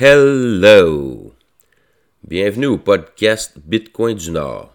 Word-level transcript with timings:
Hello! 0.00 1.34
Bienvenue 2.22 2.66
au 2.66 2.78
podcast 2.78 3.54
Bitcoin 3.66 4.16
du 4.16 4.30
Nord, 4.30 4.72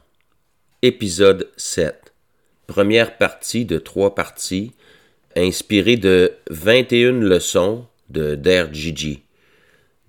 épisode 0.81 1.49
7. 1.55 2.11
Première 2.67 3.15
partie 3.15 3.63
de 3.63 3.77
trois 3.77 4.15
parties, 4.15 4.73
inspirée 5.37 5.95
de 5.95 6.33
21 6.49 7.21
leçons 7.21 7.87
de 8.09 8.35
Der 8.35 8.73
Gigi. 8.73 9.21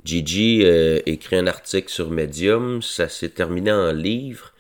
Gigi 0.03 0.63
euh, 0.65 0.99
écrit 1.07 1.37
un 1.37 1.47
article 1.47 1.91
sur 1.91 2.11
Medium, 2.11 2.83
ça 2.83 3.09
s'est 3.09 3.29
terminé 3.29 3.71
en 3.71 3.93
livre, 3.93 4.53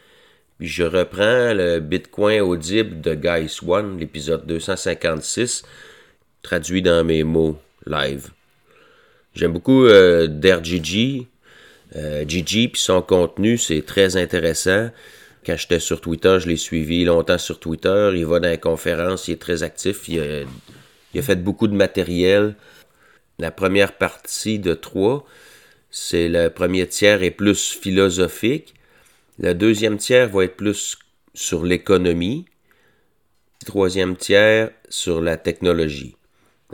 puis 0.60 0.68
je 0.68 0.84
reprends 0.84 1.52
le 1.52 1.80
Bitcoin 1.80 2.42
audible 2.42 3.00
de 3.00 3.16
Guy 3.16 3.48
Swan, 3.48 3.98
l'épisode 3.98 4.46
256, 4.46 5.64
traduit 6.42 6.80
dans 6.80 7.02
mes 7.02 7.24
mots 7.24 7.58
live. 7.86 8.30
J'aime 9.34 9.52
beaucoup 9.52 9.84
euh, 9.84 10.28
Gigi. 10.62 11.26
Euh, 11.96 12.24
Gigi, 12.26 12.68
puis 12.68 12.80
son 12.80 13.02
contenu, 13.02 13.58
c'est 13.58 13.82
très 13.82 14.16
intéressant. 14.16 14.90
Quand 15.44 15.56
j'étais 15.56 15.80
sur 15.80 16.00
Twitter, 16.00 16.38
je 16.40 16.48
l'ai 16.48 16.56
suivi 16.56 17.04
longtemps 17.04 17.38
sur 17.38 17.60
Twitter. 17.60 18.12
Il 18.14 18.26
va 18.26 18.40
dans 18.40 18.48
les 18.48 18.58
conférences, 18.58 19.28
il 19.28 19.32
est 19.32 19.40
très 19.40 19.62
actif. 19.62 20.08
Il 20.08 20.20
a, 20.20 21.22
fait 21.22 21.42
beaucoup 21.42 21.66
de 21.66 21.74
matériel. 21.74 22.54
La 23.38 23.50
première 23.50 23.92
partie 23.92 24.58
de 24.58 24.74
trois, 24.74 25.26
c'est 25.90 26.28
le 26.28 26.48
premier 26.48 26.86
tiers 26.86 27.22
est 27.22 27.30
plus 27.30 27.72
philosophique. 27.72 28.74
Le 29.38 29.52
deuxième 29.52 29.98
tiers 29.98 30.28
va 30.28 30.44
être 30.44 30.56
plus 30.56 30.96
sur 31.34 31.64
l'économie. 31.64 32.46
Troisième 33.66 34.16
tiers 34.16 34.70
sur 34.88 35.20
la 35.20 35.36
technologie. 35.36 36.16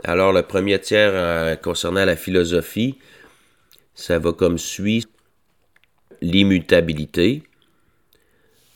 Alors, 0.03 0.33
le 0.33 0.41
premier 0.41 0.79
tiers 0.79 1.11
euh, 1.13 1.55
concernant 1.55 2.05
la 2.05 2.15
philosophie, 2.15 2.97
ça 3.93 4.17
va 4.17 4.33
comme 4.33 4.57
suit. 4.57 5.05
L'immutabilité, 6.21 7.43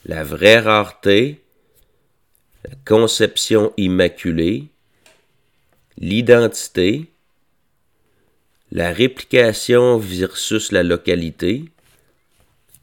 la 0.06 0.24
vraie 0.24 0.60
rareté, 0.60 1.42
la 2.64 2.76
conception 2.86 3.72
immaculée, 3.78 4.68
l'identité, 5.98 7.06
la 8.72 8.92
réplication 8.92 9.98
versus 9.98 10.72
la 10.72 10.84
localité, 10.84 11.66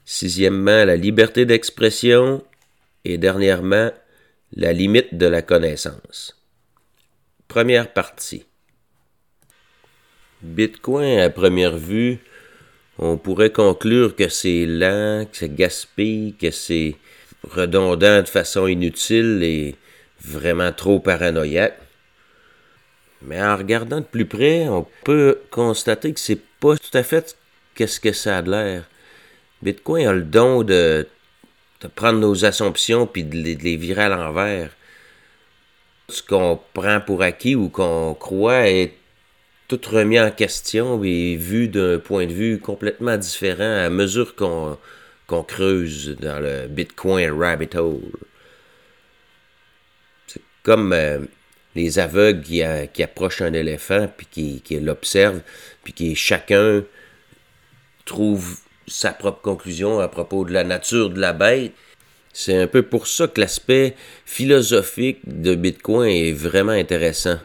sixièmement, 0.05 0.85
la 0.85 0.97
liberté 0.97 1.45
d'expression. 1.45 2.43
Et 3.05 3.19
dernièrement, 3.19 3.91
la 4.55 4.73
limite 4.73 5.17
de 5.17 5.27
la 5.27 5.43
connaissance. 5.43 6.42
Première 7.53 7.93
partie. 7.93 8.47
Bitcoin, 10.41 11.19
à 11.19 11.29
première 11.29 11.77
vue, 11.77 12.19
on 12.99 13.19
pourrait 13.19 13.53
conclure 13.53 14.17
que 14.17 14.31
c'est 14.31 14.65
lent, 14.65 15.27
que 15.31 15.37
c'est 15.37 15.55
gaspille, 15.55 16.35
que 16.41 16.51
c'est 16.51 16.97
redondant 17.47 18.23
de 18.23 18.27
façon 18.27 18.67
inutile 18.69 19.43
et 19.43 19.77
vraiment 20.25 20.73
trop 20.73 20.99
paranoïaque. 20.99 21.79
Mais 23.21 23.43
en 23.43 23.55
regardant 23.55 24.01
de 24.01 24.07
plus 24.07 24.25
près, 24.25 24.67
on 24.71 24.87
peut 25.05 25.39
constater 25.51 26.15
que 26.15 26.21
c'est 26.21 26.41
pas 26.59 26.79
tout 26.79 26.97
à 26.97 27.03
fait 27.03 27.37
qu'est-ce 27.75 28.01
que 28.01 28.13
ça 28.13 28.39
a 28.39 28.41
l'air. 28.41 28.89
Bitcoin 29.61 30.07
a 30.07 30.15
le 30.15 30.23
don 30.23 30.63
de, 30.63 31.07
prendre 31.97 32.19
nos 32.19 32.47
assumptions 32.47 33.07
puis 33.07 33.25
de 33.25 33.37
les 33.37 33.77
virer 33.77 34.05
à 34.05 34.09
l'envers 34.09 34.71
ce 36.09 36.23
qu'on 36.23 36.61
prend 36.75 37.01
pour 37.01 37.23
acquis 37.23 37.55
ou 37.55 37.69
qu'on 37.69 38.15
croit 38.15 38.69
est 38.69 38.95
tout 39.69 39.81
remis 39.91 40.21
en 40.21 40.31
question 40.31 41.03
et 41.03 41.37
vu 41.37 41.69
d'un 41.69 41.99
point 41.99 42.27
de 42.27 42.33
vue 42.33 42.59
complètement 42.59 43.17
différent 43.17 43.85
à 43.85 43.89
mesure 43.89 44.35
qu'on 44.35 44.77
creuse 45.45 46.17
dans 46.21 46.41
le 46.41 46.69
Bitcoin 46.69 47.31
rabbit 47.31 47.75
hole. 47.77 48.01
C'est 50.27 50.43
comme 50.63 50.93
euh, 50.93 51.21
les 51.75 51.99
aveugles 51.99 52.43
qui, 52.43 52.63
approchent 53.03 53.41
un 53.41 53.55
éléphant 53.55 54.09
puis 54.15 54.27
qui, 54.31 54.61
qui 54.61 54.79
l'observent 54.79 55.41
puis 55.83 55.95
qui 55.95 56.15
chacun 56.15 56.85
trouve 58.05 58.59
sa 58.87 59.13
propre 59.13 59.41
conclusion 59.41 60.01
à 60.01 60.09
propos 60.09 60.45
de 60.45 60.53
la 60.53 60.65
nature 60.65 61.11
de 61.11 61.21
la 61.21 61.33
bête. 61.33 61.73
C'est 62.33 62.57
un 62.57 62.67
peu 62.67 62.83
pour 62.83 63.07
ça 63.07 63.29
que 63.29 63.41
l'aspect 63.41 63.95
philosophique 64.25 65.21
de 65.27 65.55
Bitcoin 65.55 66.09
est 66.09 66.33
vraiment 66.33 66.73
intéressant. 66.73 67.39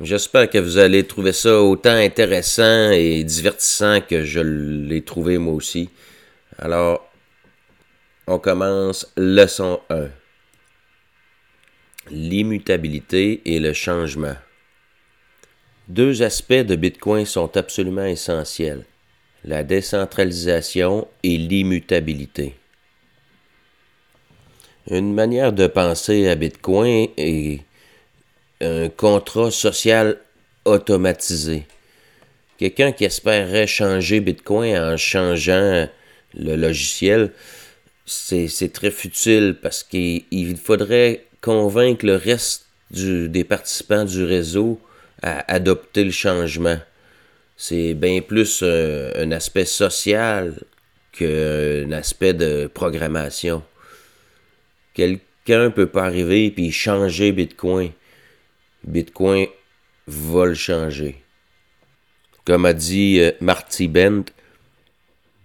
J'espère 0.00 0.48
que 0.48 0.58
vous 0.58 0.78
allez 0.78 1.06
trouver 1.06 1.32
ça 1.32 1.60
autant 1.62 1.94
intéressant 1.94 2.90
et 2.90 3.22
divertissant 3.22 4.00
que 4.00 4.24
je 4.24 4.40
l'ai 4.40 5.02
trouvé 5.02 5.38
moi 5.38 5.54
aussi. 5.54 5.90
Alors, 6.58 7.08
on 8.26 8.38
commence 8.38 9.12
leçon 9.16 9.80
1. 9.90 10.08
L'immutabilité 12.10 13.42
et 13.44 13.60
le 13.60 13.72
changement. 13.72 14.36
Deux 15.88 16.22
aspects 16.22 16.52
de 16.52 16.76
Bitcoin 16.76 17.26
sont 17.26 17.56
absolument 17.56 18.04
essentiels, 18.04 18.84
la 19.44 19.64
décentralisation 19.64 21.08
et 21.22 21.36
l'immutabilité. 21.36 22.59
Une 24.88 25.12
manière 25.12 25.52
de 25.52 25.66
penser 25.66 26.28
à 26.28 26.34
Bitcoin 26.34 27.08
est 27.16 27.60
un 28.60 28.88
contrat 28.88 29.50
social 29.50 30.16
automatisé. 30.64 31.66
Quelqu'un 32.58 32.92
qui 32.92 33.04
espérerait 33.04 33.66
changer 33.66 34.20
Bitcoin 34.20 34.76
en 34.76 34.96
changeant 34.96 35.88
le 36.34 36.56
logiciel, 36.56 37.32
c'est 38.06 38.72
très 38.72 38.90
futile 38.90 39.56
parce 39.62 39.82
qu'il 39.82 40.56
faudrait 40.56 41.24
convaincre 41.40 42.06
le 42.06 42.16
reste 42.16 42.66
des 42.90 43.44
participants 43.44 44.04
du 44.04 44.24
réseau 44.24 44.80
à 45.22 45.52
adopter 45.52 46.04
le 46.04 46.10
changement. 46.10 46.78
C'est 47.56 47.94
bien 47.94 48.20
plus 48.22 48.62
un 48.62 49.30
aspect 49.32 49.66
social 49.66 50.54
qu'un 51.12 51.92
aspect 51.92 52.32
de 52.34 52.66
programmation. 52.66 53.62
Quelqu'un 55.00 55.70
peut 55.70 55.86
pas 55.86 56.04
arriver 56.04 56.52
et 56.54 56.70
changer 56.70 57.32
Bitcoin. 57.32 57.92
Bitcoin 58.84 59.46
va 60.06 60.44
le 60.44 60.52
changer. 60.52 61.22
Comme 62.44 62.66
a 62.66 62.74
dit 62.74 63.18
euh, 63.18 63.32
Marty 63.40 63.88
Bent, 63.88 64.24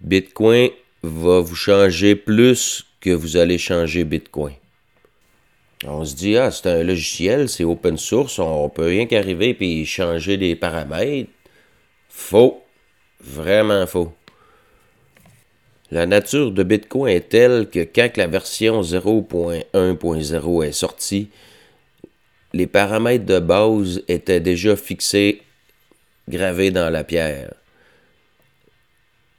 Bitcoin 0.02 0.68
va 1.02 1.40
vous 1.40 1.54
changer 1.54 2.16
plus 2.16 2.84
que 3.00 3.08
vous 3.08 3.38
allez 3.38 3.56
changer 3.56 4.04
Bitcoin. 4.04 4.52
On 5.86 6.04
se 6.04 6.14
dit, 6.14 6.36
ah, 6.36 6.50
c'est 6.50 6.68
un 6.68 6.82
logiciel, 6.82 7.48
c'est 7.48 7.64
open 7.64 7.96
source, 7.96 8.38
on 8.38 8.68
peut 8.68 8.88
rien 8.88 9.06
qu'arriver 9.06 9.56
et 9.58 9.86
changer 9.86 10.36
des 10.36 10.54
paramètres. 10.54 11.30
Faux. 12.10 12.62
Vraiment 13.22 13.86
faux. 13.86 14.12
La 15.92 16.04
nature 16.04 16.50
de 16.50 16.64
Bitcoin 16.64 17.14
est 17.14 17.28
telle 17.28 17.68
que 17.70 17.78
quand 17.84 18.16
la 18.16 18.26
version 18.26 18.82
0.1.0 18.82 20.64
est 20.64 20.72
sortie, 20.72 21.28
les 22.52 22.66
paramètres 22.66 23.24
de 23.24 23.38
base 23.38 24.02
étaient 24.08 24.40
déjà 24.40 24.74
fixés, 24.74 25.42
gravés 26.28 26.72
dans 26.72 26.90
la 26.90 27.04
pierre. 27.04 27.54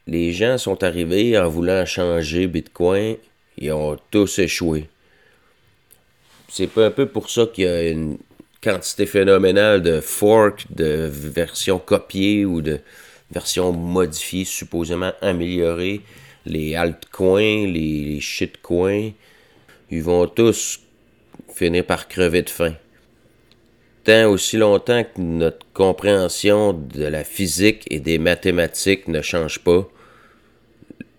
Les 0.08 0.31
gens 0.31 0.58
sont 0.58 0.85
arrivés 0.85 1.38
en 1.38 1.50
voulant 1.50 1.85
changer 1.85 2.47
Bitcoin, 2.47 3.18
ils 3.58 3.74
ont 3.74 3.97
tous 4.09 4.40
échoué. 4.40 4.88
C'est 6.47 6.78
un 6.78 6.91
peu 6.91 7.08
pour 7.08 7.29
ça 7.29 7.46
qu'il 7.53 7.66
y 7.66 7.68
a 7.68 7.90
une 7.90 8.18
quantité 8.64 9.06
phénoménale 9.06 9.81
de 9.81 10.00
forks, 10.00 10.66
de 10.74 11.09
versions 11.12 11.78
copiées 11.78 12.46
ou 12.46 12.62
de 12.62 12.79
versions 13.31 13.74
modifiées, 13.74 14.46
supposément 14.46 15.11
améliorées 15.22 16.02
les 16.47 16.76
altcoins, 16.76 17.67
les 17.67 18.20
shitcoins, 18.20 19.11
ils 19.91 20.03
vont 20.03 20.28
tous 20.28 20.79
finir 21.53 21.85
par 21.85 22.08
crever 22.08 22.41
de 22.41 22.49
faim. 22.49 22.73
Tant 24.03 24.29
aussi 24.29 24.58
longtemps 24.58 25.03
que 25.03 25.20
notre 25.20 25.66
compréhension 25.73 26.73
de 26.73 27.03
la 27.03 27.23
physique 27.23 27.85
et 27.90 27.99
des 27.99 28.20
mathématiques 28.20 29.08
ne 29.08 29.22
change 29.22 29.59
pas, 29.59 29.88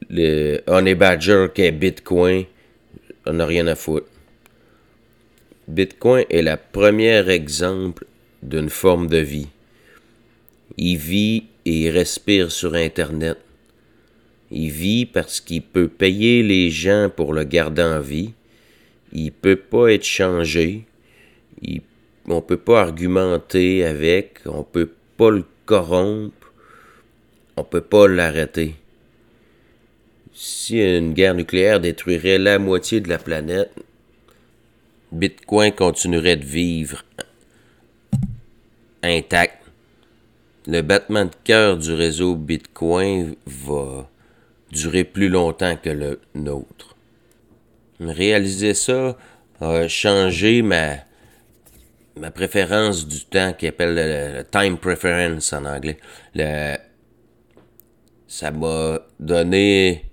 le 0.08 0.60
Honey 0.66 0.94
Badger 0.94 1.48
qui 1.54 1.62
est 1.62 1.72
Bitcoin, 1.72 2.44
on 3.26 3.34
n'a 3.34 3.44
rien 3.44 3.66
à 3.66 3.74
foutre. 3.74 4.06
Bitcoin 5.66 6.24
est 6.30 6.40
le 6.40 6.56
premier 6.72 7.28
exemple 7.28 8.06
d'une 8.42 8.70
forme 8.70 9.06
de 9.06 9.18
vie. 9.18 9.48
Il 10.78 10.96
vit 10.96 11.44
et 11.66 11.82
il 11.82 11.90
respire 11.90 12.50
sur 12.50 12.74
Internet. 12.74 13.36
Il 14.50 14.70
vit 14.70 15.06
parce 15.06 15.40
qu'il 15.40 15.62
peut 15.62 15.88
payer 15.88 16.42
les 16.42 16.70
gens 16.70 17.10
pour 17.14 17.32
le 17.32 17.44
garder 17.44 17.82
en 17.82 18.00
vie. 18.00 18.32
Il 19.12 19.32
peut 19.32 19.56
pas 19.56 19.88
être 19.88 20.04
changé. 20.04 20.84
Il, 21.62 21.82
on 22.26 22.40
peut 22.40 22.56
pas 22.56 22.82
argumenter 22.82 23.84
avec. 23.84 24.40
On 24.46 24.62
peut 24.62 24.90
pas 25.16 25.30
le 25.30 25.44
corrompre. 25.66 26.52
on 27.56 27.64
peut 27.64 27.82
pas 27.82 28.08
l'arrêter. 28.08 28.74
Si 30.32 30.78
une 30.78 31.12
guerre 31.12 31.34
nucléaire 31.34 31.80
détruirait 31.80 32.38
la 32.38 32.58
moitié 32.58 33.00
de 33.00 33.08
la 33.08 33.18
planète, 33.18 33.72
Bitcoin 35.10 35.72
continuerait 35.72 36.36
de 36.36 36.44
vivre 36.44 37.02
intact. 39.02 39.56
Le 40.66 40.82
battement 40.82 41.24
de 41.24 41.30
cœur 41.44 41.76
du 41.76 41.92
réseau 41.92 42.36
Bitcoin 42.36 43.34
va 43.46 44.08
durer 44.72 45.04
plus 45.04 45.28
longtemps 45.28 45.76
que 45.76 45.90
le 45.90 46.20
nôtre. 46.34 46.96
Réaliser 48.00 48.74
ça 48.74 49.16
a 49.60 49.88
changé 49.88 50.62
ma, 50.62 50.96
ma 52.16 52.30
préférence 52.30 53.06
du 53.08 53.24
temps 53.24 53.52
qui 53.52 53.66
appelle 53.66 53.94
le, 53.94 54.44
time 54.44 54.78
preference 54.78 55.52
en 55.52 55.64
anglais. 55.64 55.98
Le, 56.34 56.76
ça 58.26 58.50
m'a 58.50 59.00
donné 59.18 60.04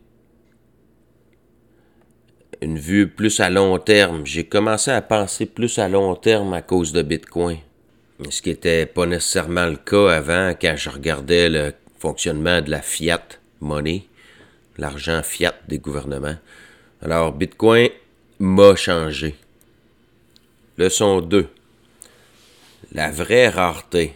une 2.61 2.79
vue 2.79 3.07
plus 3.07 3.39
à 3.39 3.49
long 3.49 3.77
terme. 3.77 4.25
J'ai 4.25 4.45
commencé 4.45 4.89
à 4.91 5.01
penser 5.01 5.45
plus 5.45 5.77
à 5.77 5.89
long 5.89 6.15
terme 6.15 6.53
à 6.53 6.61
cause 6.61 6.93
de 6.93 7.01
Bitcoin. 7.01 7.57
Ce 8.29 8.41
qui 8.41 8.49
n'était 8.49 8.85
pas 8.85 9.05
nécessairement 9.05 9.65
le 9.65 9.75
cas 9.75 10.09
avant 10.09 10.53
quand 10.59 10.75
je 10.77 10.89
regardais 10.89 11.49
le 11.49 11.73
fonctionnement 11.99 12.61
de 12.61 12.71
la 12.71 12.81
fiat 12.81 13.21
money, 13.59 14.03
l'argent 14.77 15.21
fiat 15.23 15.55
des 15.67 15.79
gouvernements. 15.79 16.37
Alors 17.01 17.33
Bitcoin 17.33 17.89
m'a 18.39 18.75
changé. 18.75 19.35
Leçon 20.77 21.21
2. 21.21 21.47
La 22.91 23.11
vraie 23.11 23.49
rareté. 23.49 24.15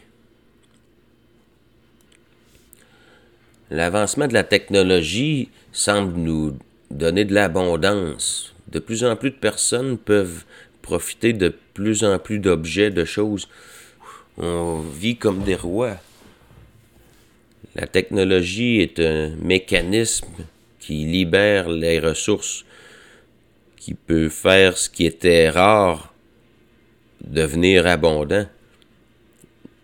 L'avancement 3.72 4.28
de 4.28 4.34
la 4.34 4.44
technologie 4.44 5.50
semble 5.72 6.18
nous 6.18 6.58
donner 6.90 7.26
de 7.26 7.34
l'abondance. 7.34 8.54
De 8.68 8.80
plus 8.80 9.04
en 9.04 9.16
plus 9.16 9.32
de 9.32 9.36
personnes 9.36 9.98
peuvent 9.98 10.44
profiter 10.82 11.34
de 11.34 11.54
plus 11.74 12.04
en 12.04 12.20
plus 12.20 12.40
d'objets, 12.40 12.90
de 12.90 13.06
choses. 13.06 13.48
On 14.38 14.80
vit 14.80 15.18
comme 15.18 15.44
des 15.44 15.56
rois. 15.56 15.98
La 17.76 17.86
technologie 17.86 18.80
est 18.80 19.00
un 19.00 19.36
mécanisme 19.36 20.28
qui 20.80 21.06
libère 21.06 21.70
les 21.70 22.00
ressources, 22.00 22.66
qui 23.78 23.94
peut 23.94 24.30
faire 24.30 24.78
ce 24.78 24.90
qui 24.90 25.06
était 25.06 25.50
rare 25.50 26.14
devenir 27.24 27.86
abondant. 27.86 28.48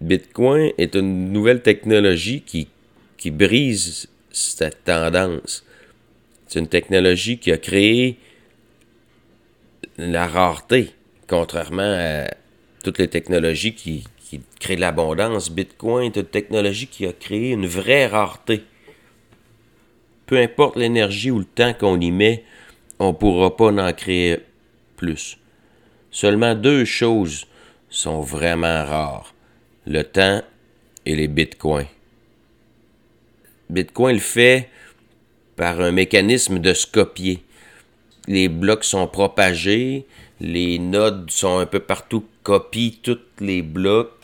Bitcoin 0.02 0.72
est 0.78 0.96
une 0.96 1.32
nouvelle 1.32 1.62
technologie 1.62 2.42
qui, 2.42 2.68
brise 3.32 4.08
cette 4.30 4.84
tendance. 4.84 5.66
C'est 6.48 6.60
une 6.60 6.68
technologie 6.68 7.40
qui 7.40 7.52
a 7.52 7.58
créé 7.58 8.20
la 9.98 10.28
rareté, 10.28 10.92
contrairement 11.28 11.82
à 11.98 12.28
toutes 12.84 13.00
les 13.00 13.08
technologies 13.08 13.74
qui, 13.74 14.04
qui 14.26 14.42
créent 14.60 14.76
l'abondance. 14.76 15.52
Bitcoin 15.52 16.08
est 16.08 16.18
une 16.18 16.26
technologie 16.26 16.88
qui 16.88 17.06
a 17.06 17.14
créé 17.14 17.52
une 17.52 17.68
vraie 17.68 18.08
rareté. 18.08 18.64
Peu 20.26 20.38
importe 20.40 20.76
l'énergie 20.76 21.30
ou 21.30 21.40
le 21.40 21.46
temps 21.46 21.74
qu'on 21.74 22.00
y 22.00 22.12
met, 22.12 22.44
on 23.00 23.10
ne 23.10 23.14
pourra 23.14 23.56
pas 23.56 23.72
en 23.72 23.94
créer 23.94 24.40
plus. 24.98 25.38
Seulement 26.10 26.56
deux 26.56 26.86
choses 26.86 27.46
sont 27.90 28.22
vraiment 28.22 28.84
rares, 28.86 29.34
le 29.86 30.04
temps 30.04 30.42
et 31.06 31.16
les 31.16 31.28
bitcoins. 31.28 31.88
Bitcoin 33.70 34.16
le 34.16 34.22
fait 34.22 34.70
par 35.56 35.80
un 35.82 35.92
mécanisme 35.92 36.60
de 36.60 36.74
se 36.74 36.88
copier. 36.88 37.44
Les 38.28 38.50
blocs 38.50 38.84
sont 38.84 39.08
propagés, 39.08 40.08
les 40.40 40.80
nodes 40.80 41.30
sont 41.30 41.60
un 41.60 41.66
peu 41.66 41.80
partout, 41.80 42.26
copient 42.44 42.92
tous 43.04 43.20
les 43.40 43.62
blocs. 43.62 44.15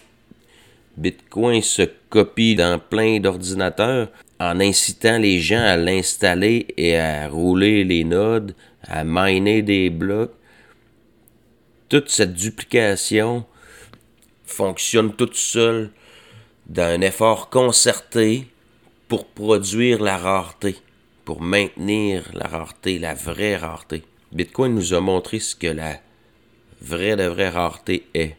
Bitcoin 1.01 1.61
se 1.61 1.83
copie 2.09 2.55
dans 2.55 2.79
plein 2.79 3.19
d'ordinateurs 3.19 4.09
en 4.39 4.59
incitant 4.59 5.17
les 5.17 5.39
gens 5.39 5.63
à 5.63 5.77
l'installer 5.77 6.67
et 6.77 6.97
à 6.97 7.27
rouler 7.27 7.83
les 7.83 8.03
nodes, 8.03 8.55
à 8.83 9.03
miner 9.03 9.61
des 9.61 9.89
blocs. 9.89 10.33
Toute 11.89 12.09
cette 12.09 12.33
duplication 12.33 13.45
fonctionne 14.45 15.13
toute 15.13 15.35
seule 15.35 15.89
d'un 16.67 17.01
effort 17.01 17.49
concerté 17.49 18.47
pour 19.07 19.25
produire 19.25 20.01
la 20.01 20.17
rareté 20.17 20.75
pour 21.25 21.41
maintenir 21.41 22.29
la 22.33 22.47
rareté, 22.47 22.99
la 22.99 23.13
vraie 23.13 23.55
rareté. 23.55 24.03
Bitcoin 24.31 24.75
nous 24.75 24.93
a 24.93 24.99
montré 24.99 25.39
ce 25.39 25.55
que 25.55 25.67
la 25.67 25.99
vraie 26.81 27.15
de 27.15 27.23
vraie 27.23 27.49
rareté 27.49 28.07
est. 28.13 28.35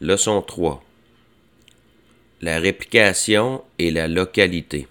Leçon 0.00 0.42
3. 0.42 0.82
La 2.42 2.58
réplication 2.58 3.62
et 3.78 3.90
la 3.90 4.08
localité. 4.08 4.86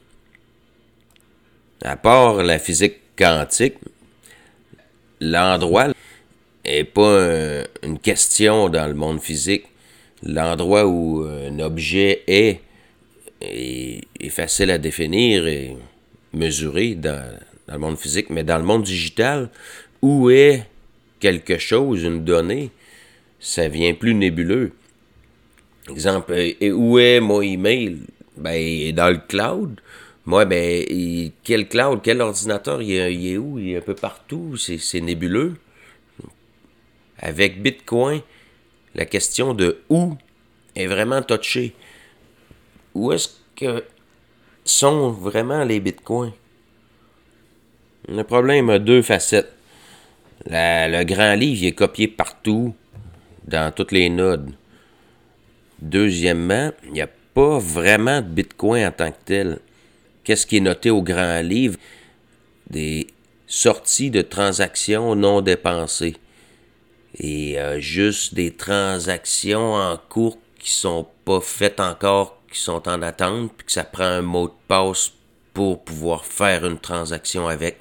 À 1.84 1.96
part 1.96 2.44
la 2.44 2.60
physique 2.60 2.98
quantique, 3.18 3.76
l'endroit 5.20 5.90
n'est 6.66 6.84
pas 6.84 7.64
une 7.84 8.00
question 8.00 8.70
dans 8.70 8.88
le 8.88 8.94
monde 8.94 9.22
physique. 9.22 9.66
L'endroit 10.24 10.88
où 10.88 11.24
un 11.24 11.60
objet 11.60 12.24
est 12.28 12.62
est, 13.44 14.30
facile 14.30 14.72
à 14.72 14.78
définir 14.78 15.48
et 15.48 15.76
mesurer 16.34 16.96
dans, 16.96 17.38
le 17.68 17.78
monde 17.78 17.98
physique, 17.98 18.30
mais 18.30 18.44
dans 18.44 18.58
le 18.58 18.64
monde 18.64 18.84
digital, 18.84 19.50
où 20.02 20.30
est 20.30 20.66
quelque 21.20 21.58
chose, 21.58 22.04
une 22.04 22.24
donnée, 22.24 22.72
ça 23.40 23.68
vient 23.68 23.94
plus 23.94 24.14
nébuleux. 24.14 24.74
Exemple, 25.89 26.33
et 26.33 26.71
où 26.71 26.97
est 27.00 27.19
mon 27.19 27.41
email? 27.41 28.00
Ben, 28.38 28.94
dans 28.94 29.09
le 29.09 29.18
cloud. 29.18 29.80
Moi, 30.25 30.45
ben, 30.45 30.85
quel 31.44 31.68
cloud, 31.68 32.00
quel 32.01 32.21
ordinateur, 32.21 32.81
il 32.81 32.94
est, 32.94 33.13
il 33.13 33.33
est 33.33 33.38
où? 33.38 33.59
Il 33.59 33.71
est 33.71 33.77
un 33.77 33.81
peu 33.81 33.95
partout, 33.95 34.56
c'est 34.57 35.01
nébuleux. 35.01 35.56
Avec 37.19 37.62
Bitcoin, 37.62 38.21
la 38.95 39.06
question 39.06 39.53
de 39.53 39.81
où 39.89 40.15
est 40.75 40.88
vraiment 40.88 41.21
touchée 41.21 41.75
où 42.94 43.12
est-ce 43.12 43.30
que 43.56 43.83
sont 44.63 45.11
vraiment 45.11 45.63
les 45.63 45.80
bitcoins? 45.80 46.33
Le 48.07 48.23
problème 48.23 48.69
a 48.69 48.80
deux 48.80 49.02
facettes. 49.02 49.54
le 50.45 51.04
grand 51.04 51.35
livre 51.35 51.66
est 51.66 51.73
copié 51.73 52.07
partout, 52.07 52.75
dans 53.47 53.73
toutes 53.73 53.92
les 53.92 54.09
nodes. 54.09 54.54
Deuxièmement, 55.83 56.71
il 56.85 56.94
n'y 56.94 57.02
a 57.02 57.09
pas 57.33 57.59
vraiment 57.59 58.21
de 58.21 58.28
bitcoin 58.28 58.85
en 58.85 58.92
tant 58.92 59.11
que 59.11 59.18
tel. 59.25 59.59
Qu'est-ce 60.23 60.47
qui 60.47 60.57
est 60.57 60.61
noté 60.61 60.90
au 60.90 61.02
grand 61.02 61.42
livre? 61.42 61.78
Des 62.69 63.07
sorties 63.47 64.09
de 64.09 64.21
transactions 64.21 65.13
non 65.16 65.42
dépensées. 65.42 66.16
Et 67.19 67.59
euh, 67.59 67.81
juste 67.81 68.33
des 68.33 68.52
transactions 68.52 69.73
en 69.73 69.97
cours 69.97 70.37
qui 70.57 70.71
sont 70.71 71.06
pas 71.25 71.42
faites 71.42 71.81
encore 71.81 72.40
qui 72.49 72.59
sont 72.59 72.87
en 72.87 73.02
attente, 73.02 73.52
puis 73.57 73.66
que 73.66 73.71
ça 73.71 73.83
prend 73.83 74.04
un 74.04 74.21
mot 74.21 74.47
de 74.47 74.54
passe 74.68 75.11
pour 75.54 75.83
pouvoir 75.83 76.23
faire 76.23 76.66
une 76.66 76.80
transaction 76.80 77.47
avec. 77.47 77.80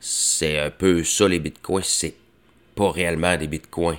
C'est 0.00 0.58
un 0.58 0.70
peu 0.70 1.04
ça 1.04 1.28
les 1.28 1.40
bitcoins, 1.40 1.82
c'est 1.84 2.14
pas 2.74 2.90
réellement 2.90 3.36
des 3.36 3.48
bitcoins. 3.48 3.98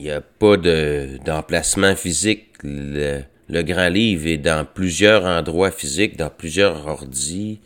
Il 0.00 0.04
n'y 0.04 0.12
a 0.12 0.22
pas 0.22 0.56
d'emplacement 0.56 1.94
physique. 1.94 2.46
Le, 2.62 3.22
grand 3.50 3.90
livre 3.90 4.28
est 4.28 4.38
dans 4.38 4.64
plusieurs 4.64 5.26
endroits 5.26 5.70
physiques, 5.70 6.16
dans 6.16 6.30
plusieurs 6.30 6.86
ordis. 6.86 7.60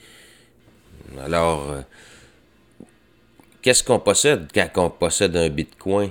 Alors, 1.25 1.71
euh, 1.71 1.83
qu'est-ce 3.63 3.85
qu'on 3.85 4.01
possède 4.01 4.49
quand 4.53 4.85
on 4.85 4.91
possède 4.91 5.37
un 5.37 5.49
bitcoin? 5.49 6.11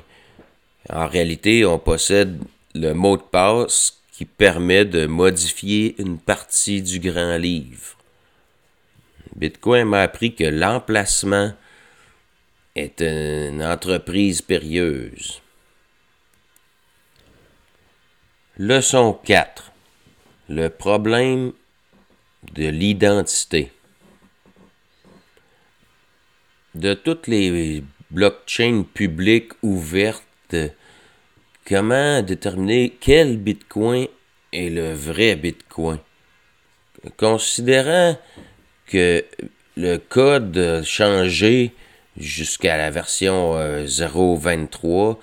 En 0.90 1.08
réalité, 1.08 1.66
on 1.66 1.78
possède 1.78 2.40
le 2.74 2.94
mot 2.94 3.18
de 3.18 3.24
passe 3.24 4.02
qui 4.14 4.24
permet 4.24 4.86
de 4.86 5.08
modifier 5.08 5.94
une 6.00 6.20
partie 6.20 6.82
du 6.82 7.02
grand 7.02 7.36
livre. 7.36 7.98
Bitcoin 9.36 9.90
m'a 9.90 10.04
appris 10.04 10.34
que 10.34 10.46
l'emplacement 10.46 11.52
est 12.78 13.02
une 13.02 13.62
entreprise 13.62 14.42
périlleuse. 14.42 15.43
Leçon 18.58 19.14
4. 19.24 19.72
Le 20.50 20.70
problème 20.70 21.54
de 22.54 22.68
l'identité. 22.68 23.72
De 26.76 26.94
toutes 26.94 27.28
les 27.28 27.84
blockchains 28.12 28.84
publiques 28.94 29.54
ouvertes 29.62 30.24
Comment 31.66 32.22
déterminer 32.22 32.94
quel 33.00 33.38
bitcoin 33.38 34.08
est 34.52 34.70
le 34.70 34.92
vrai 34.92 35.38
Bitcoin? 35.38 35.98
Considérant 37.16 38.18
que 38.86 39.24
le 39.78 39.98
code 39.98 40.82
changé 40.84 41.74
jusqu'à 42.18 42.76
la 42.76 42.92
version 42.92 43.56
0.23, 43.86 44.86
euh, 44.86 45.14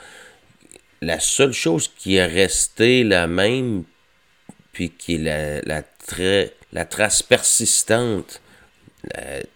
la 1.00 1.20
seule 1.20 1.52
chose 1.52 1.88
qui 1.88 2.16
est 2.16 2.26
restée 2.26 3.04
la 3.04 3.26
même, 3.26 3.84
puis 4.72 4.90
qui 4.90 5.16
est 5.16 5.62
la, 5.64 5.82
la 6.72 6.84
trace 6.84 7.22
persistante 7.22 8.40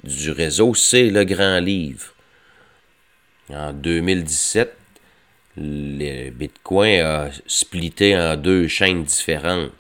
du 0.03 0.31
réseau, 0.31 0.75
c'est 0.75 1.11
le 1.11 1.25
grand 1.25 1.61
livre. 1.61 2.15
En 3.51 3.73
2017, 3.73 4.75
le 5.57 6.31
Bitcoin 6.31 7.01
a 7.01 7.31
splitté 7.47 8.17
en 8.17 8.37
deux 8.37 8.69
chaînes 8.69 9.05
différentes. 9.05 9.71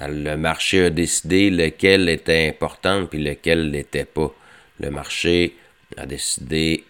Le 0.00 0.36
marché 0.36 0.86
a 0.86 0.90
décidé 0.90 1.50
lequel 1.50 2.08
était 2.08 2.48
important 2.48 3.06
puis 3.06 3.22
lequel 3.22 3.70
n'était 3.70 4.06
pas. 4.06 4.34
Le 4.78 4.90
marché 4.90 5.56
a 5.96 6.06
décidé 6.06 6.84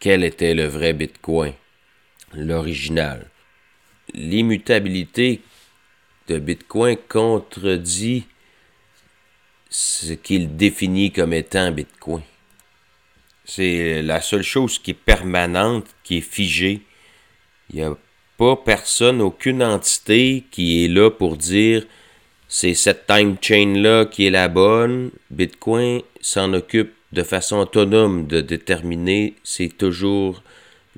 quel 0.00 0.22
était 0.22 0.54
le 0.54 0.66
vrai 0.66 0.92
Bitcoin, 0.92 1.54
l'original. 2.36 3.26
L'immutabilité 4.14 5.40
de 6.28 6.38
Bitcoin 6.38 6.96
contredit 7.08 8.26
ce 9.68 10.12
qu'il 10.12 10.56
définit 10.56 11.12
comme 11.12 11.32
étant 11.32 11.70
Bitcoin. 11.72 12.22
C'est 13.44 14.02
la 14.02 14.20
seule 14.20 14.42
chose 14.42 14.78
qui 14.78 14.92
est 14.92 14.94
permanente, 14.94 15.86
qui 16.02 16.18
est 16.18 16.20
figée. 16.20 16.82
Il 17.70 17.76
n'y 17.76 17.82
a 17.82 17.96
pas 18.36 18.56
personne, 18.56 19.20
aucune 19.20 19.62
entité 19.62 20.44
qui 20.50 20.84
est 20.84 20.88
là 20.88 21.10
pour 21.10 21.36
dire 21.36 21.86
c'est 22.48 22.74
cette 22.74 23.06
time 23.06 23.36
chain-là 23.40 24.06
qui 24.06 24.26
est 24.26 24.30
la 24.30 24.48
bonne. 24.48 25.10
Bitcoin 25.30 26.02
s'en 26.20 26.52
occupe 26.52 26.92
de 27.12 27.22
façon 27.22 27.58
autonome 27.58 28.26
de 28.26 28.40
déterminer 28.40 29.34
c'est 29.42 29.76
toujours 29.76 30.42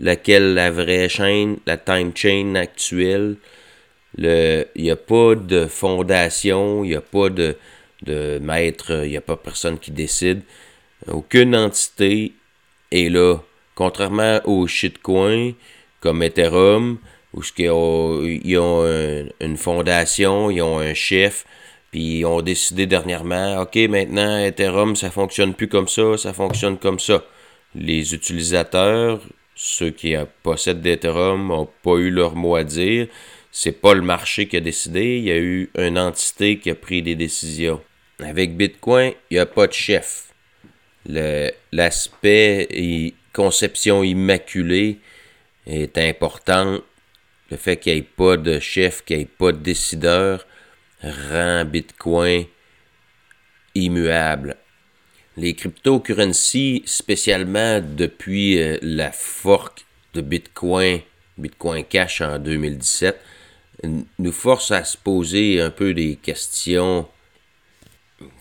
laquelle 0.00 0.55
la 0.55 0.71
vraie 0.71 1.09
chaîne, 1.09 1.59
la 1.67 1.76
time 1.76 2.12
chain 2.14 2.55
actuelle. 2.55 3.37
Il 4.17 4.67
n'y 4.76 4.90
a 4.90 4.97
pas 4.97 5.35
de 5.35 5.67
fondation, 5.67 6.85
il 6.85 6.90
n'y 6.90 6.97
a 6.97 7.00
pas 7.00 7.28
de, 7.28 7.57
maître, 8.40 9.05
il 9.05 9.11
n'y 9.11 9.17
a 9.17 9.21
pas 9.21 9.37
personne 9.37 9.78
qui 9.78 9.90
décide. 9.90 10.43
Aucune 11.09 11.55
entité 11.55 12.33
est 12.90 13.11
là. 13.11 13.38
Contrairement 13.75 14.40
aux 14.45 14.67
shitcoins 14.67 15.52
comme 16.00 16.23
Ethereum, 16.23 16.99
où 17.35 17.43
ils 17.57 17.71
ont, 17.71 18.25
ils 18.25 19.33
une 19.40 19.57
fondation, 19.57 20.50
ils 20.50 20.62
ont 20.62 20.78
un 20.78 20.95
chef, 20.95 21.45
puis 21.90 22.19
ils 22.19 22.25
ont 22.25 22.43
décidé 22.43 22.87
dernièrement, 22.87 23.62
OK, 23.62 23.76
maintenant 23.88 24.38
Ethereum, 24.38 24.97
ça 24.97 25.11
fonctionne 25.11 25.55
plus 25.55 25.69
comme 25.69 25.88
ça, 25.88 26.17
ça 26.17 26.33
fonctionne 26.33 26.78
comme 26.78 26.99
ça. 26.99 27.25
Les 27.75 28.14
utilisateurs, 28.14 29.21
ceux 29.61 29.91
qui 29.91 30.15
possèdent 30.45 30.81
d'Ethereum, 30.81 31.49
n'ont 31.49 31.69
pas 31.83 31.97
eu 31.97 32.11
leur 32.11 32.37
mot 32.37 32.55
à 32.55 32.62
dire. 32.62 33.09
C'est 33.50 33.73
pas 33.73 33.93
le 33.93 34.03
marché 34.03 34.47
qui 34.47 34.57
a 34.57 34.61
décidé, 34.61 35.19
il 35.19 35.25
y 35.25 35.33
a 35.33 35.38
eu 35.38 35.69
une 35.77 35.99
entité 35.99 36.59
qui 36.61 36.71
a 36.71 36.77
pris 36.77 37.03
des 37.03 37.17
décisions. 37.17 37.83
Avec 38.21 38.57
Bitcoin, 38.57 39.15
il 39.31 39.35
n'y 39.35 39.41
a 39.41 39.47
pas 39.47 39.67
de 39.67 39.73
chef. 39.73 40.33
L'aspect 41.73 43.12
conception 43.33 44.05
immaculée 44.05 45.00
est 45.67 45.99
important 45.99 46.79
le 47.50 47.57
fait 47.57 47.79
qu'il 47.79 47.95
n'y 47.95 47.99
ait 48.00 48.03
pas 48.03 48.37
de 48.37 48.61
chef, 48.61 49.05
qu'il 49.05 49.17
n'y 49.17 49.23
ait 49.23 49.27
pas 49.27 49.50
de 49.53 49.59
décideur, 49.59 50.47
rend 51.03 51.65
Bitcoin 51.65 52.45
immuable. 53.75 54.57
Les 55.38 55.54
cryptocurrencies, 55.54 56.83
spécialement 56.85 57.80
depuis 57.80 58.61
euh, 58.61 58.76
la 58.83 59.12
fork 59.12 59.87
de 60.14 60.21
Bitcoin, 60.21 60.99
Bitcoin 61.37 61.85
Cash 61.85 62.23
en 62.23 62.40
2017, 62.40 63.16
nous 64.18 64.33
forcent 64.33 64.73
à 64.73 64.83
se 64.83 64.99
poser 64.99 65.61
un 65.61 65.71
peu 65.71 65.95
des 65.95 66.16
questions. 66.16 67.07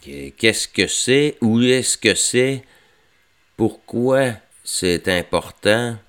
Qu'est-ce 0.01 0.67
que 0.67 0.87
c'est? 0.87 1.37
Où 1.39 1.61
est-ce 1.61 1.99
que 1.99 2.15
c'est? 2.15 2.63
Pourquoi 3.57 4.31
c'est 4.63 5.07
important? 5.07 5.99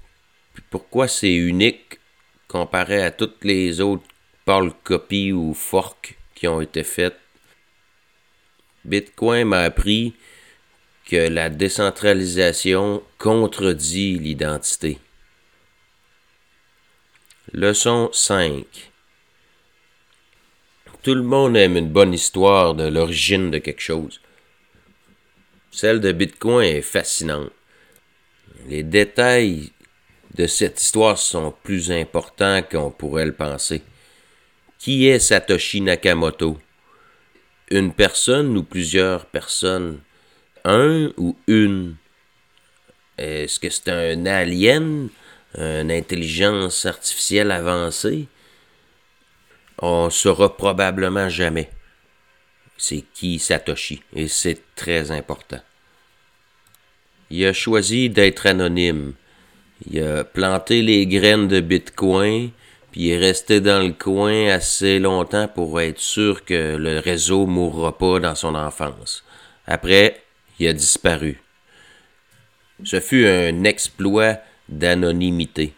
Pourquoi 0.70 1.06
c'est 1.06 1.34
unique 1.34 2.00
comparé 2.46 3.02
à 3.02 3.10
toutes 3.10 3.44
les 3.44 3.82
autres 3.82 4.08
pâles 4.46 4.72
copies 4.84 5.32
ou 5.32 5.52
forks 5.52 6.16
qui 6.34 6.48
ont 6.48 6.62
été 6.62 6.82
faites? 6.82 7.20
Bitcoin 8.86 9.48
m'a 9.48 9.64
appris 9.64 10.14
que 11.08 11.16
la 11.16 11.48
décentralisation 11.48 13.02
contredit 13.16 14.18
l'identité. 14.18 14.98
Leçon 17.54 18.10
5. 18.12 18.62
Tout 21.02 21.14
le 21.14 21.22
monde 21.22 21.56
aime 21.56 21.78
une 21.78 21.88
bonne 21.88 22.12
histoire 22.12 22.74
de 22.74 22.86
l'origine 22.86 23.50
de 23.50 23.56
quelque 23.56 23.80
chose. 23.80 24.20
Celle 25.70 26.00
de 26.00 26.12
Bitcoin 26.12 26.66
est 26.66 26.82
fascinante. 26.82 27.52
Les 28.66 28.82
détails 28.82 29.72
de 30.34 30.46
cette 30.46 30.82
histoire 30.82 31.16
sont 31.16 31.54
plus 31.62 31.90
importants 31.90 32.62
qu'on 32.62 32.90
pourrait 32.90 33.24
le 33.24 33.34
penser. 33.34 33.82
Qui 34.78 35.08
est 35.08 35.20
Satoshi 35.20 35.80
Nakamoto? 35.80 36.58
Une 37.70 37.94
personne 37.94 38.54
ou 38.58 38.62
plusieurs 38.62 39.24
personnes? 39.24 40.02
Un 40.68 41.14
ou 41.16 41.34
une? 41.46 41.96
Est-ce 43.16 43.58
que 43.58 43.70
c'est 43.70 43.88
un 43.88 44.26
alien? 44.26 45.08
Une 45.56 45.90
intelligence 45.90 46.84
artificielle 46.84 47.50
avancée? 47.50 48.28
On 49.78 50.10
saura 50.10 50.54
probablement 50.54 51.30
jamais. 51.30 51.70
C'est 52.76 53.02
qui 53.14 53.38
Satoshi? 53.38 54.02
Et 54.14 54.28
c'est 54.28 54.60
très 54.76 55.10
important. 55.10 55.62
Il 57.30 57.46
a 57.46 57.54
choisi 57.54 58.10
d'être 58.10 58.44
anonyme. 58.44 59.14
Il 59.90 60.02
a 60.02 60.22
planté 60.22 60.82
les 60.82 61.06
graines 61.06 61.48
de 61.48 61.60
Bitcoin, 61.60 62.50
puis 62.92 63.04
il 63.06 63.12
est 63.12 63.18
resté 63.18 63.62
dans 63.62 63.82
le 63.82 63.94
coin 63.94 64.48
assez 64.48 64.98
longtemps 64.98 65.48
pour 65.48 65.80
être 65.80 66.00
sûr 66.00 66.44
que 66.44 66.76
le 66.76 66.98
réseau 66.98 67.46
mourra 67.46 67.96
pas 67.96 68.20
dans 68.20 68.34
son 68.34 68.54
enfance. 68.54 69.24
Après, 69.66 70.20
il 70.58 70.68
a 70.68 70.72
disparu. 70.72 71.40
Ce 72.84 73.00
fut 73.00 73.26
un 73.26 73.64
exploit 73.64 74.38
d'anonymité. 74.68 75.74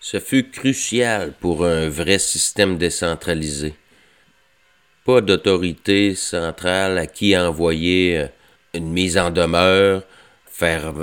Ce 0.00 0.20
fut 0.20 0.50
crucial 0.50 1.32
pour 1.40 1.64
un 1.64 1.88
vrai 1.88 2.18
système 2.18 2.78
décentralisé. 2.78 3.74
Pas 5.04 5.20
d'autorité 5.20 6.14
centrale 6.14 6.98
à 6.98 7.06
qui 7.06 7.36
envoyer 7.36 8.18
euh, 8.18 8.26
une 8.74 8.92
mise 8.92 9.18
en 9.18 9.30
demeure, 9.30 10.02
faire 10.46 10.94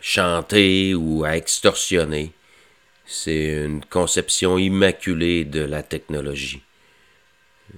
chanter 0.00 0.94
ou 0.94 1.24
à 1.24 1.36
extorsionner. 1.36 2.32
C'est 3.06 3.64
une 3.64 3.84
conception 3.84 4.58
immaculée 4.58 5.44
de 5.44 5.60
la 5.60 5.82
technologie. 5.82 6.62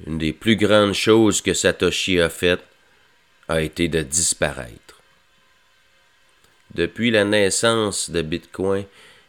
Une 0.06 0.18
des 0.18 0.32
plus 0.32 0.56
grandes 0.56 0.94
choses 0.94 1.40
que 1.40 1.54
Satoshi 1.54 2.20
a 2.20 2.28
faites 2.28 2.64
a 3.52 3.62
été 3.62 3.88
de 3.88 4.02
disparaître. 4.02 5.00
Depuis 6.74 7.10
la 7.10 7.24
naissance 7.24 8.10
de 8.10 8.22
Bitcoin, 8.22 8.84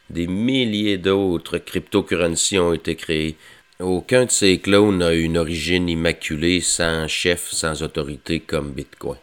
des 0.10 0.28
milliers 0.28 0.98
d'autres 0.98 1.58
cryptocurrencies 1.58 2.60
ont 2.60 2.74
été 2.74 2.96
créées. 2.96 3.36
Aucun 3.80 4.26
de 4.26 4.32
ces 4.32 4.60
clones 4.60 5.00
n'a 5.00 5.14
une 5.14 5.38
origine 5.38 5.90
immaculée 5.90 6.62
sans 6.62 7.08
chef, 7.08 7.52
sans 7.52 7.84
autorité 7.84 8.40
comme 8.40 8.72
Bitcoin. 8.72 9.18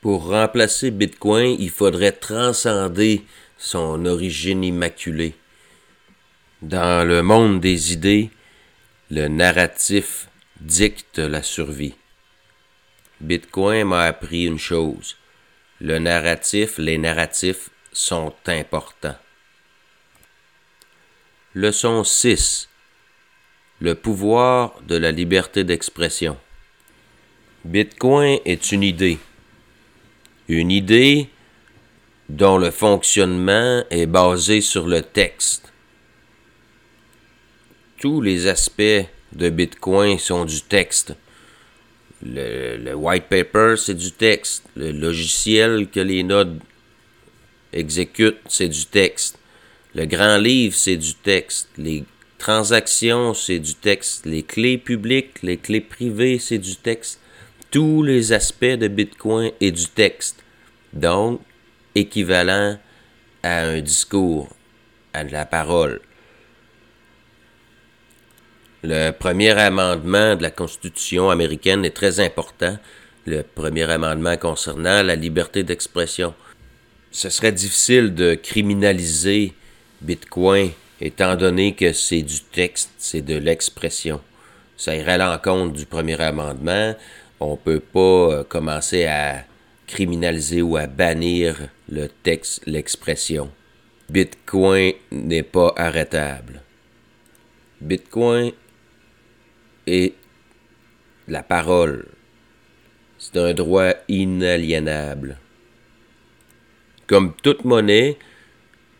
Pour 0.00 0.28
remplacer 0.28 0.90
Bitcoin, 0.90 1.56
il 1.58 1.70
faudrait 1.70 2.12
transcender 2.12 3.22
son 3.58 4.04
origine 4.06 4.62
immaculée. 4.62 5.34
Dans 6.62 7.06
le 7.06 7.22
monde 7.22 7.60
des 7.60 7.92
idées, 7.92 8.30
le 9.10 9.28
narratif 9.28 10.28
dicte 10.60 11.18
la 11.18 11.42
survie. 11.42 11.94
Bitcoin 13.20 13.88
m'a 13.88 14.02
appris 14.02 14.44
une 14.44 14.58
chose. 14.58 15.16
Le 15.80 15.98
narratif, 15.98 16.78
les 16.78 16.98
narratifs 16.98 17.70
sont 17.92 18.34
importants. 18.46 19.16
Leçon 21.54 22.04
6. 22.04 22.68
Le 23.80 23.94
pouvoir 23.94 24.80
de 24.82 24.96
la 24.96 25.12
liberté 25.12 25.64
d'expression. 25.64 26.38
Bitcoin 27.64 28.38
est 28.44 28.72
une 28.72 28.82
idée 28.82 29.18
une 30.48 30.70
idée 30.70 31.28
dont 32.28 32.58
le 32.58 32.70
fonctionnement 32.70 33.82
est 33.90 34.06
basé 34.06 34.60
sur 34.60 34.86
le 34.86 35.02
texte. 35.02 35.72
tous 37.98 38.20
les 38.20 38.46
aspects 38.46 39.06
de 39.32 39.48
Bitcoin 39.48 40.18
sont 40.18 40.44
du 40.44 40.60
texte. 40.60 41.14
Le, 42.34 42.94
white 42.94 43.24
paper, 43.28 43.74
c'est 43.76 43.94
du 43.94 44.12
texte. 44.12 44.64
Le 44.76 44.90
logiciel 44.90 45.88
que 45.88 46.00
les 46.00 46.22
nodes 46.22 46.60
exécutent, 47.72 48.40
c'est 48.48 48.68
du 48.68 48.86
texte. 48.86 49.38
Le 49.94 50.06
grand 50.06 50.38
livre, 50.38 50.74
c'est 50.74 50.96
du 50.96 51.14
texte. 51.14 51.68
Les 51.78 52.04
transactions, 52.38 53.34
c'est 53.34 53.58
du 53.58 53.74
texte. 53.74 54.26
Les 54.26 54.42
clés 54.42 54.78
publiques, 54.78 55.42
les 55.42 55.56
clés 55.56 55.80
privées, 55.80 56.38
c'est 56.38 56.58
du 56.58 56.76
texte. 56.76 57.20
Tous 57.70 58.02
les 58.02 58.32
aspects 58.32 58.64
de 58.64 58.88
Bitcoin 58.88 59.52
est 59.60 59.72
du 59.72 59.86
texte. 59.86 60.42
Donc, 60.92 61.40
équivalent 61.94 62.78
à 63.42 63.62
un 63.66 63.80
discours, 63.80 64.48
à 65.12 65.24
de 65.24 65.32
la 65.32 65.46
parole. 65.46 66.00
Le 68.82 69.10
premier 69.10 69.50
amendement 69.52 70.36
de 70.36 70.42
la 70.42 70.50
Constitution 70.50 71.30
américaine 71.30 71.84
est 71.84 71.96
très 71.96 72.20
important, 72.20 72.78
le 73.24 73.42
premier 73.42 73.90
amendement 73.90 74.36
concernant 74.36 75.02
la 75.02 75.16
liberté 75.16 75.62
d'expression. 75.62 76.34
Ce 77.10 77.30
serait 77.30 77.52
difficile 77.52 78.14
de 78.14 78.34
criminaliser 78.34 79.54
Bitcoin 80.02 80.70
étant 81.00 81.36
donné 81.36 81.74
que 81.74 81.92
c'est 81.92 82.22
du 82.22 82.40
texte, 82.40 82.90
c'est 82.98 83.22
de 83.22 83.36
l'expression. 83.36 84.20
Ça 84.76 84.94
irait 84.94 85.12
à 85.12 85.18
l'encontre 85.18 85.72
du 85.72 85.86
premier 85.86 86.20
amendement. 86.20 86.94
On 87.40 87.52
ne 87.52 87.56
peut 87.56 87.80
pas 87.80 87.98
euh, 87.98 88.44
commencer 88.44 89.06
à 89.06 89.44
criminaliser 89.86 90.62
ou 90.62 90.76
à 90.76 90.86
bannir 90.86 91.68
le 91.88 92.08
texte, 92.08 92.62
l'expression. 92.66 93.50
Bitcoin 94.10 94.92
n'est 95.10 95.42
pas 95.42 95.72
arrêtable. 95.76 96.60
Bitcoin 97.80 98.52
est 99.86 100.14
la 101.28 101.42
parole. 101.42 102.06
C'est 103.18 103.36
un 103.38 103.54
droit 103.54 103.92
inaliénable. 104.08 105.38
Comme 107.06 107.34
toute 107.42 107.64
monnaie, 107.64 108.18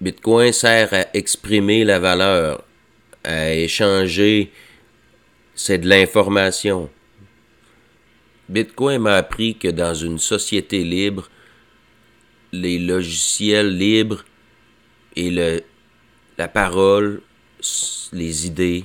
Bitcoin 0.01 0.53
sert 0.53 0.93
à 0.93 1.07
exprimer 1.15 1.85
la 1.85 1.99
valeur, 1.99 2.65
à 3.25 3.53
échanger, 3.53 4.53
c'est 5.55 5.79
de 5.79 5.89
l'information. 5.89 6.91
Bitcoin 8.49 9.03
m'a 9.03 9.17
appris 9.17 9.57
que 9.57 9.69
dans 9.69 9.95
une 9.95 10.19
société 10.19 10.85
libre, 10.85 11.29
les 12.53 12.79
logiciels 12.79 13.77
libres 13.77 14.25
et 15.17 15.31
le, 15.31 15.63
la 16.39 16.47
parole, 16.47 17.23
les 18.13 18.47
idées 18.47 18.85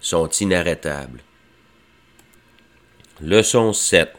sont 0.00 0.28
inarrêtables. 0.28 1.20
Leçon 3.20 3.72
7. 3.72 4.10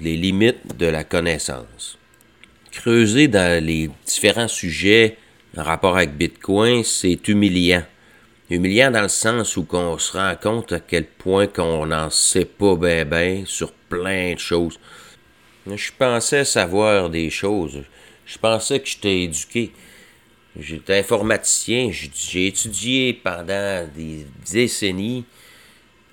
Les 0.00 0.16
limites 0.16 0.76
de 0.78 0.86
la 0.86 1.04
connaissance. 1.04 1.98
Creuser 2.70 3.28
dans 3.28 3.62
les 3.62 3.90
différents 4.06 4.48
sujets 4.48 5.18
en 5.56 5.64
rapport 5.64 5.96
avec 5.96 6.16
Bitcoin, 6.16 6.84
c'est 6.84 7.26
humiliant. 7.28 7.82
Humiliant 8.50 8.90
dans 8.90 9.02
le 9.02 9.08
sens 9.08 9.56
où 9.56 9.66
on 9.72 9.98
se 9.98 10.16
rend 10.16 10.34
compte 10.40 10.72
à 10.72 10.80
quel 10.80 11.06
point 11.06 11.46
qu'on 11.46 11.86
n'en 11.86 12.08
sait 12.10 12.44
pas 12.44 12.76
bien 12.76 13.04
ben 13.04 13.44
sur 13.46 13.72
plein 13.72 14.34
de 14.34 14.38
choses. 14.38 14.78
Je 15.66 15.90
pensais 15.96 16.44
savoir 16.44 17.10
des 17.10 17.30
choses. 17.30 17.82
Je 18.24 18.38
pensais 18.38 18.80
que 18.80 18.88
j'étais 18.88 19.22
éduqué. 19.22 19.72
J'étais 20.58 20.98
informaticien. 20.98 21.90
J'ai 21.92 22.46
étudié 22.46 23.14
pendant 23.14 23.86
des 23.94 24.26
décennies. 24.50 25.24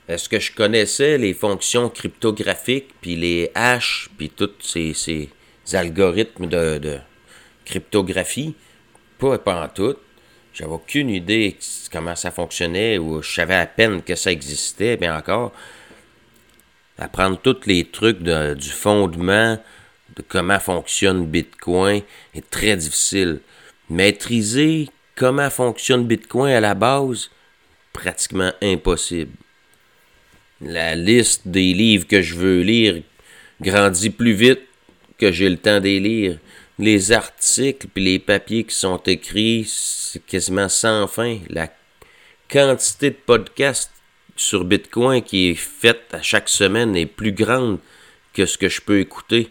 Est-ce 0.08 0.30
que 0.30 0.40
je 0.40 0.54
connaissais 0.54 1.18
les 1.18 1.34
fonctions 1.34 1.90
cryptographiques, 1.90 2.94
puis 3.02 3.16
les 3.16 3.52
hash, 3.56 4.10
puis 4.18 4.30
tous 4.30 4.52
ces, 4.62 4.94
ces 4.94 5.30
algorithmes 5.74 6.48
de, 6.48 6.78
de 6.78 6.98
cryptographie? 7.66 8.56
Pas, 9.18 9.38
pas 9.38 9.66
en 9.66 9.68
tout. 9.68 9.98
J'avais 10.54 10.72
aucune 10.72 11.10
idée 11.10 11.58
comment 11.92 12.16
ça 12.16 12.32
fonctionnait 12.32 12.98
ou 12.98 13.22
je 13.22 13.32
savais 13.32 13.56
à 13.56 13.66
peine 13.66 14.02
que 14.02 14.16
ça 14.16 14.32
existait, 14.32 14.98
bien 14.98 15.16
encore. 15.16 15.52
Apprendre 16.98 17.40
tous 17.40 17.68
les 17.68 17.86
trucs 17.86 18.24
du 18.24 18.70
fondement 18.70 19.62
de 20.16 20.24
comment 20.28 20.60
fonctionne 20.60 21.28
Bitcoin 21.28 22.02
est 22.34 22.50
très 22.50 22.76
difficile. 22.76 23.42
Maîtriser 23.90 24.90
comment 25.16 25.50
fonctionne 25.50 26.06
Bitcoin 26.06 26.52
à 26.52 26.60
la 26.60 26.76
base, 26.76 27.30
pratiquement 27.94 28.52
impossible. 28.62 29.32
La 30.62 30.96
liste 30.96 31.48
des 31.48 31.74
livres 31.74 32.08
que 32.08 32.22
je 32.22 32.36
veux 32.36 32.62
lire 32.62 33.02
grandit 33.62 34.10
plus 34.10 34.34
vite 34.34 34.62
que 35.18 35.32
j'ai 35.32 35.50
le 35.50 35.58
temps 35.58 35.80
de 35.80 35.98
lire 35.98 36.38
les 36.80 37.12
articles 37.12 37.88
puis 37.94 38.04
les 38.04 38.20
papiers 38.20 38.64
qui 38.64 38.76
sont 38.76 39.02
écrits, 39.06 39.66
c'est 39.68 40.24
quasiment 40.26 40.70
sans 40.70 41.08
fin. 41.08 41.40
La 41.50 41.70
quantité 42.50 43.10
de 43.12 43.16
podcasts 43.16 43.92
sur 44.36 44.64
Bitcoin 44.64 45.22
qui 45.24 45.50
est 45.50 45.56
faite 45.56 46.06
à 46.12 46.22
chaque 46.22 46.50
semaine 46.50 46.96
est 46.96 47.08
plus 47.08 47.32
grande 47.32 47.80
que 48.34 48.46
ce 48.46 48.58
que 48.58 48.70
je 48.70 48.82
peux 48.82 49.00
écouter. 49.00 49.50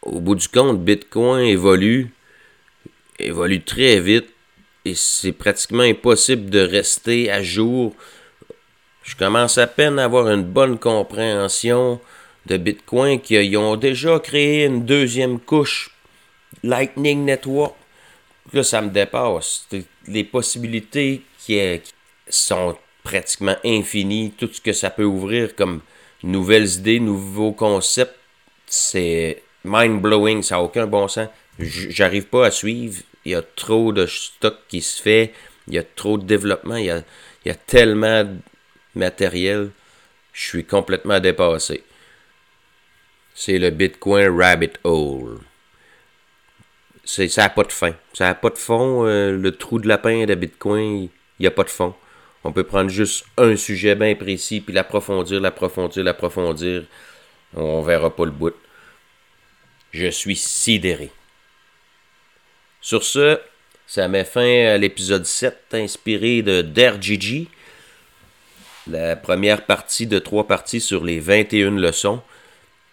Au 0.00 0.20
bout 0.20 0.34
du 0.34 0.48
compte, 0.48 0.82
Bitcoin 0.82 1.44
évolue, 1.44 2.10
évolue 3.18 3.62
très 3.62 4.00
vite 4.00 4.28
et 4.84 4.94
c'est 4.94 5.32
pratiquement 5.32 5.82
impossible 5.82 6.50
de 6.50 6.60
rester 6.60 7.30
à 7.30 7.42
jour. 7.42 7.94
Je 9.02 9.16
commence 9.16 9.58
à 9.58 9.66
peine 9.66 9.98
à 9.98 10.04
avoir 10.04 10.28
une 10.28 10.44
bonne 10.44 10.78
compréhension 10.78 12.00
de 12.46 12.56
Bitcoin 12.56 13.20
qui 13.20 13.56
ont 13.56 13.76
déjà 13.76 14.18
créé 14.18 14.64
une 14.64 14.84
deuxième 14.84 15.38
couche 15.38 15.90
Lightning 16.62 17.24
Network. 17.24 17.74
Là, 18.52 18.62
ça 18.62 18.82
me 18.82 18.90
dépasse. 18.90 19.68
Les 20.06 20.24
possibilités 20.24 21.22
qui, 21.38 21.58
sont 22.28 22.76
pratiquement 23.02 23.56
infinies. 23.64 24.32
Tout 24.36 24.48
ce 24.52 24.60
que 24.60 24.72
ça 24.72 24.90
peut 24.90 25.04
ouvrir 25.04 25.54
comme 25.54 25.80
nouvelles 26.22 26.76
idées, 26.76 27.00
nouveaux 27.00 27.52
concepts, 27.52 28.16
c'est 28.66 29.42
mind-blowing. 29.64 30.42
Ça 30.42 30.56
n'a 30.56 30.62
aucun 30.62 30.86
bon 30.86 31.08
sens. 31.08 31.28
J'arrive 31.58 32.26
pas 32.26 32.46
à 32.46 32.50
suivre. 32.50 33.02
Il 33.24 33.32
y 33.32 33.34
a 33.34 33.42
trop 33.42 33.92
de 33.92 34.06
stock 34.06 34.56
qui 34.68 34.80
se 34.80 35.00
fait. 35.00 35.32
Il 35.68 35.74
y 35.74 35.78
a 35.78 35.84
trop 35.84 36.18
de 36.18 36.24
développement. 36.24 36.76
Il 36.76 36.86
y 36.86 36.90
a, 36.90 37.02
il 37.44 37.48
y 37.48 37.50
a 37.50 37.54
tellement 37.54 38.24
de 38.24 38.38
matériel. 38.94 39.70
Je 40.32 40.46
suis 40.46 40.64
complètement 40.64 41.20
dépassé 41.20 41.84
c'est 43.34 43.58
le 43.58 43.70
Bitcoin 43.70 44.28
Rabbit 44.28 44.72
Hole. 44.84 45.40
ça 47.04 47.24
n'a 47.36 47.48
pas 47.48 47.64
de 47.64 47.72
fin. 47.72 47.94
Ça 48.12 48.26
n'a 48.26 48.34
pas 48.34 48.50
de 48.50 48.58
fond. 48.58 49.06
Euh, 49.06 49.36
le 49.36 49.52
trou 49.56 49.78
de 49.78 49.88
lapin 49.88 50.24
de 50.26 50.34
Bitcoin, 50.34 51.04
il 51.04 51.10
n'y 51.40 51.46
a 51.46 51.50
pas 51.50 51.64
de 51.64 51.70
fond. 51.70 51.94
On 52.44 52.52
peut 52.52 52.64
prendre 52.64 52.90
juste 52.90 53.24
un 53.36 53.56
sujet 53.56 53.94
bien 53.94 54.14
précis, 54.14 54.60
puis 54.60 54.74
l'approfondir, 54.74 55.40
l'approfondir, 55.40 56.04
l'approfondir. 56.04 56.84
On 57.54 57.82
verra 57.82 58.14
pas 58.14 58.24
le 58.24 58.30
bout. 58.30 58.54
Je 59.92 60.08
suis 60.08 60.36
sidéré. 60.36 61.10
Sur 62.82 63.02
ce, 63.04 63.38
ça 63.86 64.08
met 64.08 64.24
fin 64.24 64.66
à 64.66 64.76
l'épisode 64.76 65.24
7, 65.24 65.56
inspiré 65.74 66.42
de 66.42 66.62
DRGG. 66.62 67.46
La 68.90 69.14
première 69.14 69.64
partie 69.64 70.08
de 70.08 70.18
trois 70.18 70.48
parties 70.48 70.80
sur 70.80 71.04
les 71.04 71.20
21 71.20 71.78
leçons 71.78 72.20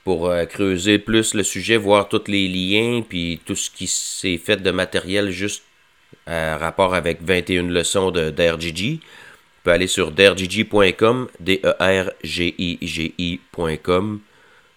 pour 0.04 0.30
euh, 0.30 0.45
creuser 0.45 0.99
plus 0.99 1.34
le 1.34 1.41
sujet, 1.41 1.75
voir 1.75 2.08
tous 2.08 2.28
les 2.28 2.47
liens, 2.47 3.02
puis 3.02 3.41
tout 3.43 3.56
ce 3.56 3.71
qui 3.71 3.88
s'est 3.88 4.38
fait 4.38 4.58
de 4.58 4.69
matériel 4.69 5.32
juste 5.32 5.63
en 6.28 6.58
rapport 6.60 6.93
avec 6.93 7.23
21 7.23 7.69
leçons 7.69 8.12
de 8.12 8.30
d'RGG. 8.30 8.99
On 9.02 9.63
peut 9.63 9.71
aller 9.71 9.88
sur 9.88 10.12
dergigi.com, 10.12 11.30
D-E-R-G-I-G-I.com. 11.39 11.80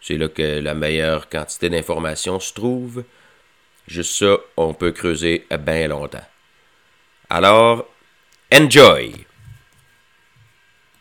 C'est 0.01 0.17
là 0.17 0.29
que 0.29 0.61
la 0.61 0.73
meilleure 0.73 1.29
quantité 1.29 1.69
d'informations 1.69 2.41
se 2.41 2.55
trouve. 2.55 3.05
Juste 3.87 4.15
ça, 4.15 4.37
on 4.57 4.75
peut 4.75 4.93
creuser 4.93 5.47
bien 5.59 5.89
longtemps. 5.89 6.25
Alors, 7.29 7.87
enjoy! 8.53 9.27